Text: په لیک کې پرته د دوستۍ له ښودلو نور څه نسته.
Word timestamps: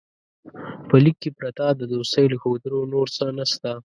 په 0.89 0.95
لیک 1.03 1.15
کې 1.23 1.31
پرته 1.37 1.65
د 1.73 1.81
دوستۍ 1.93 2.25
له 2.31 2.37
ښودلو 2.41 2.79
نور 2.93 3.07
څه 3.15 3.25
نسته. 3.37 3.71